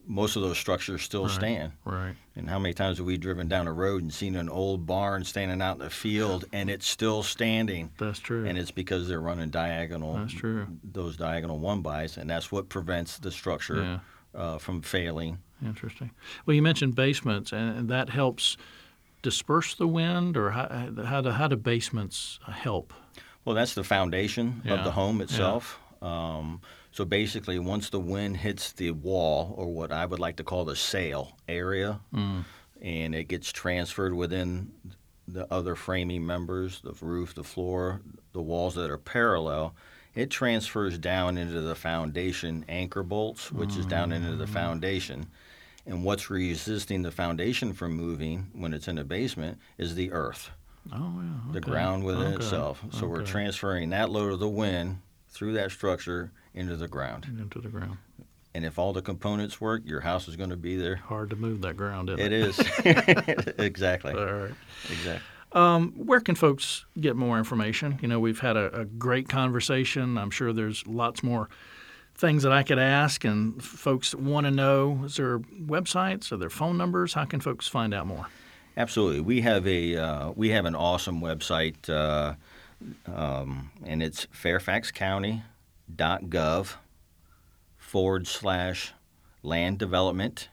most 0.08 0.36
of 0.36 0.42
those 0.42 0.58
structures 0.58 1.02
still 1.02 1.24
Right. 1.24 1.32
stand. 1.32 1.72
Right. 1.84 2.16
And 2.36 2.50
how 2.50 2.60
many 2.60 2.74
times 2.74 2.98
have 2.98 3.08
we 3.08 3.18
driven 3.18 3.48
down 3.48 3.68
a 3.68 3.74
road 3.74 4.02
and 4.04 4.14
seen 4.14 4.36
an 4.36 4.50
old 4.50 4.86
barn 4.86 5.24
standing 5.24 5.62
out 5.62 5.74
in 5.78 5.80
the 5.84 5.90
field 5.90 6.46
and 6.54 6.70
it's 6.70 6.88
still 6.88 7.24
standing? 7.24 7.92
That's 7.98 8.20
true. 8.20 8.46
And 8.46 8.58
it's 8.58 8.72
because 8.72 9.08
they're 9.08 9.22
running 9.22 9.50
diagonal. 9.50 10.16
That's 10.18 10.34
true. 10.34 10.68
Those 10.84 11.18
diagonal 11.18 11.58
one 11.60 11.82
bys, 11.82 12.18
and 12.18 12.30
that's 12.30 12.52
what 12.52 12.70
prevents 12.70 13.18
the 13.18 13.32
structure 13.32 13.82
Yeah. 13.84 14.00
uh, 14.40 14.58
from 14.60 14.82
failing. 14.82 15.40
Interesting. 15.66 16.12
Well, 16.46 16.54
you 16.56 16.62
mentioned 16.62 16.96
basements, 16.96 17.52
and 17.54 17.88
that 17.90 18.10
helps 18.10 18.58
disperse 19.22 19.74
the 19.76 19.88
wind, 19.88 20.38
or 20.38 20.52
how 20.52 20.92
how 21.06 21.22
do, 21.22 21.30
how 21.32 21.48
do 21.48 21.56
basements 21.56 22.40
help? 22.46 22.94
Well, 23.44 23.56
that's 23.56 23.74
the 23.74 23.84
foundation 23.84 24.62
Yeah, 24.66 24.74
of 24.76 24.84
the 24.84 24.92
home 24.92 25.18
yeah. 25.18 25.24
itself. 25.24 25.80
Um, 26.02 26.62
so 26.96 27.04
basically, 27.04 27.60
once 27.60 27.90
the 27.90 28.00
wind 28.00 28.38
hits 28.38 28.72
the 28.72 28.92
wall, 28.92 29.54
or 29.58 29.68
what 29.68 29.92
I 29.92 30.06
would 30.06 30.20
like 30.20 30.38
to 30.38 30.46
call 30.46 30.64
the 30.64 30.78
sail 30.78 31.36
area, 31.46 32.00
Mm. 32.14 32.46
and 32.82 33.14
it 33.14 33.26
gets 33.26 33.52
transferred 33.52 34.14
within 34.14 34.72
the 35.28 35.46
other 35.54 35.76
framing 35.76 36.26
members, 36.26 36.80
the 36.80 36.94
roof, 37.06 37.36
the 37.36 37.44
floor, 37.44 38.00
the 38.32 38.42
walls 38.42 38.76
that 38.76 38.90
are 38.90 38.98
parallel, 38.98 39.76
it 40.14 40.30
transfers 40.30 40.98
down 40.98 41.38
into 41.38 41.60
the 41.60 41.76
foundation 41.76 42.64
anchor 42.70 43.04
bolts, 43.04 43.52
which 43.52 43.76
is 43.76 43.86
down 43.86 44.14
into 44.14 44.30
Mm. 44.30 44.38
the 44.38 44.48
foundation. 44.48 45.28
And 45.86 46.06
what's 46.06 46.30
resisting 46.30 47.02
the 47.02 47.12
foundation 47.12 47.74
from 47.74 47.92
moving 47.92 48.52
when 48.54 48.74
it's 48.74 48.88
in 48.88 48.96
the 48.96 49.04
basement 49.04 49.60
is 49.78 49.96
the 49.96 50.14
earth 50.14 50.50
Oh 50.94 51.20
yeah. 51.22 51.52
the 51.52 51.60
ground 51.60 52.06
within 52.06 52.36
Okay. 52.36 52.36
itself. 52.46 52.86
So 52.92 53.06
we're 53.06 53.22
transferring 53.22 53.90
that 53.90 54.10
load 54.12 54.32
of 54.32 54.40
the 54.40 54.48
wind 54.48 55.00
through 55.28 55.52
that 55.54 55.72
structure 55.72 56.32
into 56.56 56.76
the 56.76 56.88
ground. 56.88 57.26
into 57.40 57.60
the 57.60 57.70
ground. 57.70 57.98
And 58.56 58.64
if 58.66 58.80
all 58.80 58.94
the 58.94 59.02
components 59.02 59.60
work, 59.60 59.82
your 59.86 60.00
house 60.00 60.28
is 60.30 60.36
going 60.38 60.50
to 60.50 60.56
be 60.56 60.78
there. 60.78 60.96
Hard 60.96 61.30
to 61.32 61.36
move 61.36 61.62
that 61.62 61.76
ground, 61.76 62.10
isn't 62.10 62.22
It 62.22 62.32
it? 62.32 62.42
is. 62.42 63.54
exactly. 63.60 64.14
All 64.14 64.26
right. 64.26 64.54
Exactly. 64.90 65.22
Um, 65.52 65.92
where 65.98 66.20
can 66.22 66.36
folks 66.36 66.86
get 67.00 67.16
more 67.16 67.38
information? 67.38 68.00
You 68.02 68.08
know, 68.08 68.20
we've 68.20 68.40
had 68.40 68.56
a, 68.58 68.74
a 68.82 68.86
great 68.86 69.28
conversation. 69.30 70.18
I'm 70.18 70.32
sure 70.32 70.54
there's 70.54 70.86
lots 70.88 71.22
more 71.24 71.50
things 72.18 72.44
that 72.44 72.52
I 72.54 72.64
could 72.64 72.80
ask, 72.80 73.26
and 73.26 73.62
folks 73.62 74.16
want 74.16 74.46
to 74.46 74.52
know. 74.52 75.02
Is 75.04 75.18
there 75.18 75.40
websites? 75.40 76.32
Are 76.32 76.38
there 76.38 76.50
phone 76.50 76.78
numbers? 76.78 77.14
How 77.14 77.26
can 77.26 77.42
folks 77.42 77.68
find 77.68 77.94
out 77.94 78.08
more? 78.08 78.28
Absolutely. 78.78 79.20
We 79.22 79.42
have 79.42 79.66
a 79.68 79.96
uh, 79.98 80.32
we 80.32 80.50
have 80.50 80.66
an 80.66 80.76
awesome 80.76 81.22
website, 81.22 81.90
uh, 81.90 82.36
um, 83.14 83.72
and 83.86 84.02
it's 84.04 84.28
fairfaxcounty.gov 85.92 86.76
forward 87.78 88.28
slash 88.28 88.94
land 89.44 89.78
development 89.78 90.50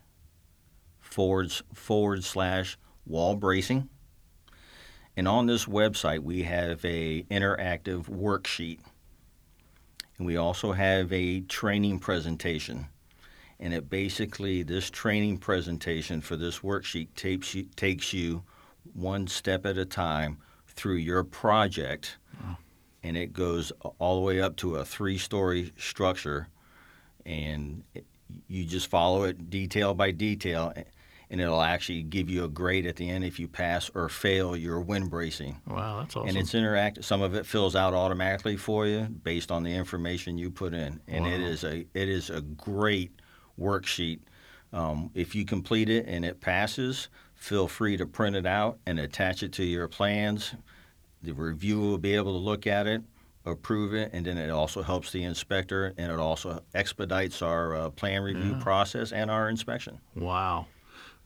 forward 1.00 1.52
forward 1.72 2.24
slash 2.24 2.78
wall 3.06 3.36
bracing. 3.36 3.88
And 5.16 5.28
on 5.28 5.46
this 5.46 5.66
website, 5.66 6.20
we 6.20 6.44
have 6.44 6.82
a 6.84 7.22
interactive 7.24 8.08
worksheet, 8.08 8.80
And 10.16 10.26
we 10.26 10.36
also 10.36 10.72
have 10.72 11.12
a 11.12 11.40
training 11.42 11.98
presentation. 11.98 12.86
And 13.60 13.74
it 13.74 13.90
basically, 13.90 14.62
this 14.62 14.88
training 14.88 15.38
presentation 15.38 16.20
for 16.20 16.36
this 16.36 16.60
worksheet 16.60 17.08
takes 17.14 17.54
you, 17.54 17.64
takes 17.76 18.12
you 18.12 18.42
one 18.94 19.26
step 19.26 19.66
at 19.66 19.76
a 19.76 19.84
time 19.84 20.38
through 20.66 20.96
your 20.96 21.24
project. 21.24 22.16
Mm. 22.42 22.56
And 23.02 23.16
it 23.16 23.32
goes 23.32 23.72
all 23.98 24.16
the 24.20 24.26
way 24.26 24.40
up 24.40 24.56
to 24.56 24.76
a 24.76 24.84
three 24.84 25.18
story 25.18 25.72
structure. 25.76 26.48
And 27.26 27.82
it, 27.94 28.06
you 28.48 28.64
just 28.64 28.88
follow 28.88 29.24
it 29.24 29.50
detail 29.50 29.94
by 29.94 30.10
detail 30.10 30.72
and 31.32 31.40
it'll 31.40 31.62
actually 31.62 32.02
give 32.02 32.28
you 32.28 32.44
a 32.44 32.48
grade 32.48 32.84
at 32.86 32.96
the 32.96 33.08
end 33.08 33.24
if 33.24 33.40
you 33.40 33.48
pass 33.48 33.90
or 33.94 34.10
fail 34.10 34.54
your 34.54 34.80
wind 34.82 35.08
bracing. 35.08 35.58
Wow, 35.66 36.00
that's 36.00 36.14
awesome. 36.14 36.28
And 36.28 36.36
it's 36.36 36.52
interactive. 36.52 37.04
Some 37.04 37.22
of 37.22 37.34
it 37.34 37.46
fills 37.46 37.74
out 37.74 37.94
automatically 37.94 38.58
for 38.58 38.86
you 38.86 39.04
based 39.24 39.50
on 39.50 39.62
the 39.62 39.74
information 39.74 40.36
you 40.36 40.50
put 40.50 40.74
in, 40.74 41.00
and 41.08 41.24
Wow. 41.24 41.30
it 41.30 41.40
is 41.40 41.64
a 41.64 41.86
it 41.94 42.08
is 42.10 42.28
a 42.28 42.42
great 42.42 43.12
worksheet. 43.58 44.20
Um, 44.74 45.10
if 45.14 45.34
you 45.34 45.46
complete 45.46 45.88
it 45.88 46.04
and 46.06 46.22
it 46.22 46.40
passes, 46.42 47.08
feel 47.34 47.66
free 47.66 47.96
to 47.96 48.04
print 48.04 48.36
it 48.36 48.46
out 48.46 48.78
and 48.84 48.98
attach 49.00 49.42
it 49.42 49.52
to 49.54 49.64
your 49.64 49.88
plans. 49.88 50.54
The 51.22 51.32
reviewer 51.32 51.90
will 51.90 51.98
be 51.98 52.14
able 52.14 52.32
to 52.32 52.38
look 52.38 52.66
at 52.66 52.86
it, 52.86 53.02
approve 53.44 53.94
it, 53.94 54.10
and 54.12 54.26
then 54.26 54.38
it 54.38 54.50
also 54.50 54.82
helps 54.82 55.12
the 55.12 55.22
inspector, 55.24 55.94
and 55.96 56.10
it 56.10 56.18
also 56.18 56.62
expedites 56.74 57.42
our 57.42 57.74
uh, 57.76 57.90
plan 57.90 58.22
review 58.22 58.56
process 58.60 59.12
and 59.12 59.30
our 59.30 59.48
inspection. 59.48 59.98
Wow. 60.14 60.66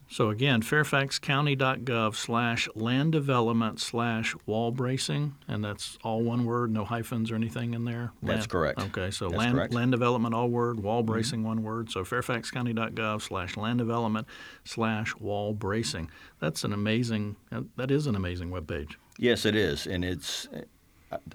So 0.09 0.29
again, 0.29 0.61
fairfaxcounty.gov 0.61 2.15
slash 2.15 2.69
land 2.75 3.11
development 3.11 3.81
slash 3.81 4.35
wall 4.45 4.71
bracing, 4.71 5.35
and 5.49 5.63
that's 5.63 5.97
all 6.01 6.21
one 6.21 6.45
word, 6.45 6.71
no 6.71 6.85
hyphens 6.85 7.29
or 7.29 7.35
anything 7.35 7.73
in 7.73 7.83
there? 7.83 8.13
That's 8.23 8.47
correct. 8.47 8.79
Okay, 8.79 9.11
so 9.11 9.27
That's 9.27 9.37
land, 9.37 9.55
correct. 9.55 9.71
Mm-hmm. 9.71 9.77
land 9.79 9.91
development, 9.91 10.33
all 10.33 10.47
word, 10.47 10.79
wall 10.79 11.03
bracing, 11.03 11.43
one 11.43 11.61
word. 11.61 11.91
So 11.91 12.05
fairfaxcounty.gov 12.05 13.21
slash 13.21 13.57
land 13.57 13.79
development 13.79 14.27
slash 14.63 15.13
wall 15.17 15.53
bracing. 15.53 16.09
That's 16.39 16.63
an 16.63 16.71
amazing, 16.71 17.35
that 17.75 17.91
is 17.91 18.07
an 18.07 18.15
amazing 18.15 18.49
webpage. 18.49 18.95
Yes, 19.19 19.45
it 19.45 19.55
is, 19.55 19.87
and 19.87 20.03
it's. 20.05 20.47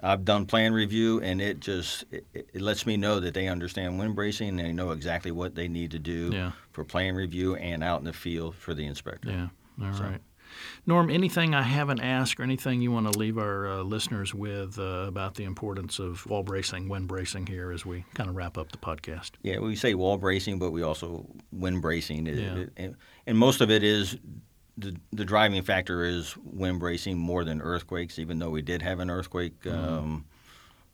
I've 0.03 0.23
done 0.23 0.45
plan 0.45 0.71
review, 0.71 1.19
and 1.21 1.41
it 1.41 1.59
just 1.59 2.05
it, 2.11 2.25
it 2.33 2.61
lets 2.61 2.85
me 2.85 2.95
know 2.95 3.19
that 3.19 3.33
they 3.33 3.47
understand 3.47 3.97
wind 3.97 4.15
bracing 4.15 4.49
and 4.49 4.59
they 4.59 4.71
know 4.71 4.91
exactly 4.91 5.31
what 5.31 5.55
they 5.55 5.67
need 5.67 5.89
to 5.91 5.99
do 5.99 6.29
Yeah. 6.31 6.51
for 6.71 6.83
plan 6.83 7.15
review 7.15 7.55
and 7.55 7.83
out 7.83 7.97
in 7.99 8.05
the 8.05 8.13
field 8.13 8.53
for 8.55 8.75
the 8.75 8.85
inspector. 8.85 9.31
Yeah, 9.31 9.47
all 9.83 9.91
right. 9.99 10.21
Norm, 10.85 11.09
anything 11.09 11.55
I 11.55 11.63
haven't 11.63 12.01
asked 12.01 12.39
or 12.39 12.43
anything 12.43 12.79
you 12.83 12.91
want 12.91 13.11
to 13.11 13.17
leave 13.17 13.39
our 13.39 13.67
uh, 13.67 13.77
listeners 13.81 14.35
with 14.35 14.77
uh, 14.77 15.05
about 15.07 15.33
the 15.33 15.45
importance 15.45 15.97
of 15.97 16.23
wall 16.27 16.43
bracing, 16.43 16.87
wind 16.87 17.07
bracing 17.07 17.47
here 17.47 17.71
as 17.71 17.83
we 17.83 18.05
kind 18.13 18.29
of 18.29 18.35
wrap 18.35 18.59
up 18.59 18.71
the 18.71 18.77
podcast? 18.77 19.31
Yeah, 19.41 19.57
we 19.57 19.75
say 19.75 19.95
wall 19.95 20.19
bracing, 20.19 20.59
but 20.59 20.69
we 20.69 20.83
also 20.83 21.25
wind 21.51 21.81
bracing, 21.81 22.27
It- 22.27 22.37
Yeah. 22.37 22.65
it- 22.85 22.95
and 23.25 23.35
most 23.35 23.59
of 23.61 23.71
it 23.71 23.81
is 23.81 24.17
the 24.77 24.95
the 25.11 25.25
driving 25.25 25.61
factor 25.63 26.03
is 26.03 26.35
wind 26.37 26.79
bracing 26.79 27.17
more 27.17 27.43
than 27.43 27.61
earthquakes. 27.61 28.17
Even 28.19 28.39
though 28.39 28.49
we 28.49 28.61
did 28.61 28.81
have 28.81 28.99
an 28.99 29.09
earthquake. 29.09 29.65
Um, 29.67 30.25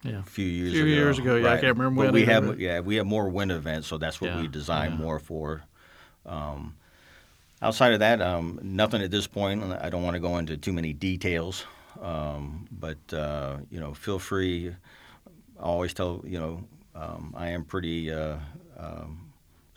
Yeah. 0.04 0.20
a 0.20 0.24
few 0.24 0.46
years 0.46 0.72
Few 0.74 0.84
ago. 0.86 0.92
years 0.94 1.20
ago, 1.20 1.36
yeah, 1.36 1.52
I 1.52 1.58
can't 1.58 1.78
remember 1.78 2.00
when 2.04 2.14
we 2.14 2.24
have, 2.26 2.58
yeah, 2.58 2.80
we 2.80 2.96
have 2.96 3.06
more 3.06 3.28
wind 3.28 3.52
events, 3.52 3.86
so 3.88 3.98
that's 3.98 4.22
what 4.22 4.30
Yeah, 4.32 4.42
we 4.42 4.48
design 4.48 4.92
yeah. 4.92 4.98
more 4.98 5.20
for. 5.20 5.64
Um, 6.26 6.76
outside 7.62 7.92
of 7.92 8.00
that, 8.00 8.22
um, 8.22 8.60
nothing 8.64 9.02
at 9.02 9.12
this 9.12 9.28
point. 9.28 9.62
I 9.64 9.90
don't 9.90 10.04
want 10.04 10.14
to 10.14 10.22
go 10.22 10.38
into 10.38 10.56
too 10.56 10.72
many 10.72 10.94
details, 10.94 11.66
um, 12.02 12.66
but 12.72 13.14
uh, 13.14 13.58
you 13.70 13.80
know, 13.82 13.94
feel 13.94 14.20
free. 14.20 14.70
I 15.60 15.64
always 15.64 15.94
tell 15.94 16.24
you 16.26 16.40
know, 16.40 16.64
um, 16.96 17.34
I 17.36 17.50
am 17.50 17.66
pretty 17.66 18.10
uh, 18.10 18.38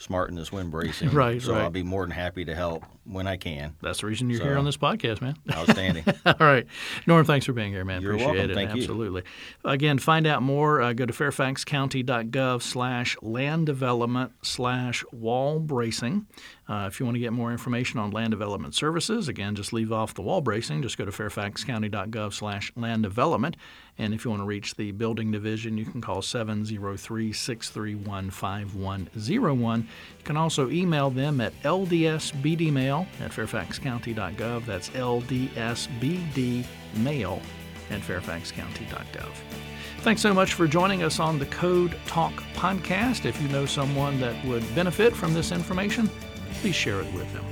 smart 0.03 0.29
in 0.31 0.37
this 0.37 0.51
wind 0.53 0.71
bracing, 0.71 1.11
Right, 1.13 1.41
So 1.41 1.53
right. 1.53 1.63
I'll 1.63 1.71
be 1.71 1.83
more 1.83 2.03
than 2.03 2.11
happy 2.11 2.45
to 2.45 2.55
help 2.55 2.85
when 3.05 3.27
I 3.27 3.37
can. 3.37 3.77
That's 3.83 4.01
the 4.01 4.07
reason 4.07 4.29
you're 4.31 4.39
So- 4.41 4.45
here 4.45 4.59
on 4.59 4.65
this 4.65 4.77
podcast, 4.77 5.21
man. 5.21 5.37
Outstanding. 5.53 6.05
All 6.27 6.35
right. 6.41 6.67
Norm, 7.07 7.25
thanks 7.25 7.47
for 7.47 7.53
being 7.53 7.73
here, 7.73 7.85
man. 7.85 8.03
You're 8.03 8.13
Appreciate 8.13 8.35
welcome. 8.35 8.51
it. 8.51 8.55
Thank 8.55 8.75
you. 8.75 8.83
Absolutely. 8.83 9.23
Again, 9.65 9.99
find 9.99 10.27
out 10.27 10.43
more. 10.43 10.81
Uh, 10.83 10.93
go 10.93 11.07
to 11.07 11.13
fairfaxcounty.gov 11.13 12.63
slash 12.63 13.17
land 13.23 13.67
development 13.67 14.33
slash 14.43 15.05
wall 15.13 15.59
bracing. 15.61 16.27
Uh, 16.73 16.87
if 16.87 16.99
you 16.99 17.05
want 17.05 17.15
to 17.15 17.21
get 17.21 17.35
more 17.35 17.53
information 17.53 18.01
on 18.01 18.11
land 18.11 18.31
development 18.31 18.75
services, 18.75 19.29
again, 19.29 19.55
just 19.55 19.75
leave 19.75 19.93
off 19.93 20.15
the 20.15 20.23
wall 20.23 20.41
bracing. 20.41 20.81
Just 20.81 20.97
go 20.97 21.05
to 21.05 21.11
fairfaxcounty.gov 21.11 22.33
slash 22.33 22.73
land 22.77 23.03
development. 23.03 23.59
And 23.99 24.15
if 24.15 24.25
you 24.25 24.31
want 24.31 24.41
to 24.41 24.47
reach 24.47 24.75
the 24.77 24.91
building 24.93 25.31
division, 25.31 25.77
you 25.77 25.85
can 25.85 26.01
call 26.01 26.23
703 26.23 27.31
631 27.31 28.31
5101. 28.31 29.81
You 29.81 30.25
can 30.25 30.39
also 30.39 30.71
email 30.71 31.11
them 31.11 31.43
at 31.43 31.53
ldsbdmail 31.63 33.07
at 33.21 33.31
fairfaxcounty.gov. 33.33 34.65
That's 34.65 34.89
ldsbdmail 34.89 35.43
at 37.91 38.01
fairfaxcounty.gov. 38.01 39.35
Thanks 39.99 40.23
so 40.23 40.33
much 40.33 40.55
for 40.55 40.67
joining 40.67 41.03
us 41.03 41.21
on 41.21 41.39
the 41.39 41.47
Code 41.47 41.99
Talk 42.07 42.33
podcast. 42.55 43.27
If 43.27 43.41
you 43.43 43.49
know 43.49 43.67
someone 43.67 44.19
that 44.21 44.43
would 44.47 44.75
benefit 44.75 45.15
from 45.15 45.35
this 45.35 45.53
information, 45.53 46.11
please 46.63 46.77
share 46.77 47.01
it 47.01 47.13
with 47.13 47.31
them. 47.33 47.45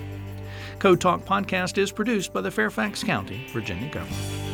Code 0.78 1.00
Talk 1.00 1.24
podcast 1.24 1.76
is 1.78 1.90
produced 1.90 2.32
by 2.32 2.40
the 2.40 2.50
Fairfax 2.50 3.02
County, 3.02 3.44
Virginia 3.52 3.90
government. 3.90 4.49